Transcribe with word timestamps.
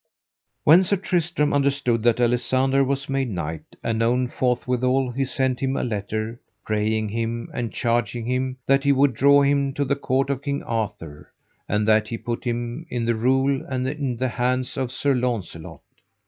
When 0.63 0.81
Sir 0.81 0.95
Tristram 0.97 1.53
understood 1.53 2.01
that 2.01 2.19
Alisander 2.19 2.83
was 2.83 3.07
made 3.07 3.29
knight, 3.29 3.75
anon 3.83 4.29
forthwithal 4.29 5.11
he 5.13 5.23
sent 5.23 5.59
him 5.61 5.77
a 5.77 5.83
letter, 5.83 6.41
praying 6.65 7.09
him 7.09 7.51
and 7.53 7.71
charging 7.71 8.25
him 8.25 8.57
that 8.65 8.83
he 8.83 8.91
would 8.91 9.13
draw 9.13 9.43
him 9.43 9.73
to 9.75 9.85
the 9.85 9.95
court 9.95 10.31
of 10.31 10.41
King 10.41 10.63
Arthur, 10.63 11.31
and 11.69 11.87
that 11.87 12.07
he 12.07 12.17
put 12.17 12.45
him 12.45 12.87
in 12.89 13.05
the 13.05 13.13
rule 13.13 13.63
and 13.69 13.87
in 13.87 14.17
the 14.17 14.29
hands 14.29 14.75
of 14.75 14.91
Sir 14.91 15.13
Launcelot. 15.13 15.81